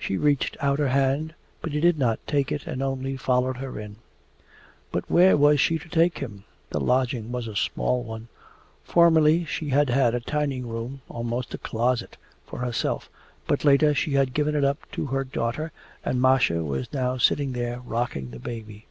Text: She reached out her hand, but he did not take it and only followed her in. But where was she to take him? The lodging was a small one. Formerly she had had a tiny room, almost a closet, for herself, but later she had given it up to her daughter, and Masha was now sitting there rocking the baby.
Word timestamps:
She 0.00 0.16
reached 0.16 0.56
out 0.60 0.80
her 0.80 0.88
hand, 0.88 1.32
but 1.62 1.70
he 1.70 1.78
did 1.78 1.96
not 1.96 2.18
take 2.26 2.50
it 2.50 2.66
and 2.66 2.82
only 2.82 3.16
followed 3.16 3.58
her 3.58 3.78
in. 3.78 3.94
But 4.90 5.08
where 5.08 5.36
was 5.36 5.60
she 5.60 5.78
to 5.78 5.88
take 5.88 6.18
him? 6.18 6.42
The 6.70 6.80
lodging 6.80 7.30
was 7.30 7.46
a 7.46 7.54
small 7.54 8.02
one. 8.02 8.26
Formerly 8.82 9.44
she 9.44 9.68
had 9.68 9.90
had 9.90 10.12
a 10.12 10.18
tiny 10.18 10.60
room, 10.64 11.02
almost 11.08 11.54
a 11.54 11.58
closet, 11.58 12.16
for 12.44 12.58
herself, 12.58 13.08
but 13.46 13.64
later 13.64 13.94
she 13.94 14.14
had 14.14 14.34
given 14.34 14.56
it 14.56 14.64
up 14.64 14.90
to 14.90 15.06
her 15.06 15.22
daughter, 15.22 15.70
and 16.04 16.20
Masha 16.20 16.64
was 16.64 16.92
now 16.92 17.16
sitting 17.16 17.52
there 17.52 17.78
rocking 17.78 18.32
the 18.32 18.40
baby. 18.40 18.86